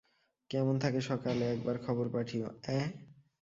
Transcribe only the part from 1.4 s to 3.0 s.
একবার খবর পাঠিও, অ্যাঁ।